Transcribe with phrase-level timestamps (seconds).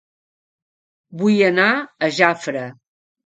[1.19, 2.65] Vull anar a Jafre